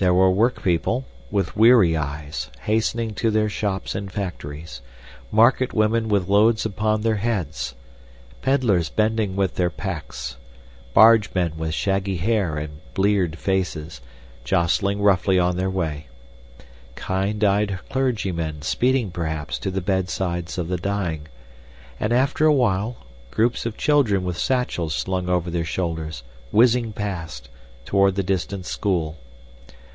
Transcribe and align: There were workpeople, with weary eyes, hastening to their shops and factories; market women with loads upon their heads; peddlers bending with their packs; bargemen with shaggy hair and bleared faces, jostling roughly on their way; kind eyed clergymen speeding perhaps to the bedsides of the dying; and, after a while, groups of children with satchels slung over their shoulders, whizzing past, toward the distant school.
There 0.00 0.14
were 0.14 0.30
workpeople, 0.30 1.06
with 1.28 1.56
weary 1.56 1.96
eyes, 1.96 2.50
hastening 2.62 3.14
to 3.14 3.32
their 3.32 3.48
shops 3.48 3.96
and 3.96 4.12
factories; 4.12 4.80
market 5.32 5.72
women 5.72 6.08
with 6.08 6.28
loads 6.28 6.64
upon 6.64 7.00
their 7.00 7.16
heads; 7.16 7.74
peddlers 8.40 8.90
bending 8.90 9.34
with 9.34 9.56
their 9.56 9.70
packs; 9.70 10.36
bargemen 10.94 11.54
with 11.58 11.74
shaggy 11.74 12.18
hair 12.18 12.56
and 12.58 12.78
bleared 12.94 13.38
faces, 13.40 14.00
jostling 14.44 15.02
roughly 15.02 15.36
on 15.36 15.56
their 15.56 15.68
way; 15.68 16.06
kind 16.94 17.42
eyed 17.42 17.80
clergymen 17.90 18.62
speeding 18.62 19.10
perhaps 19.10 19.58
to 19.58 19.68
the 19.72 19.80
bedsides 19.80 20.58
of 20.58 20.68
the 20.68 20.78
dying; 20.78 21.26
and, 21.98 22.12
after 22.12 22.46
a 22.46 22.54
while, 22.54 22.98
groups 23.32 23.66
of 23.66 23.76
children 23.76 24.22
with 24.22 24.38
satchels 24.38 24.94
slung 24.94 25.28
over 25.28 25.50
their 25.50 25.64
shoulders, 25.64 26.22
whizzing 26.52 26.92
past, 26.92 27.48
toward 27.84 28.14
the 28.14 28.22
distant 28.22 28.64
school. 28.64 29.18